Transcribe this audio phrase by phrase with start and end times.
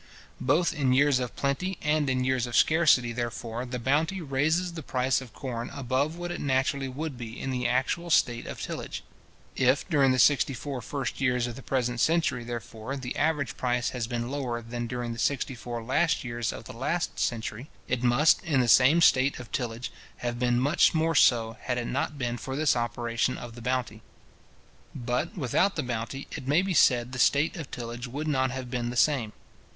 [0.41, 4.81] Both in years of plenty and in years of scarcity, therefore, the bounty raises the
[4.81, 9.03] price of corn above what it naturally would be in the actual state of tillage.
[9.55, 13.89] If during the sixty four first years of the present century, therefore, the average price
[13.89, 18.01] has been lower than during the sixty four last years of the last century, it
[18.01, 19.91] must, in the same state of tillage,
[20.25, 24.01] have been much more so, had it not been for this operation of the bounty.
[24.95, 28.71] But, without the bounty, it may be said the state of tillage would not have
[28.71, 29.33] been the same.